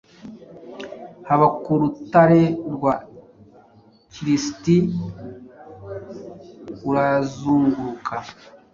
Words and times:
Haba 1.27 1.47
ku 1.61 1.71
rutare 1.81 2.41
rwa 2.73 2.93
kirisiti 4.11 4.75
urazunguruka, 6.89 8.15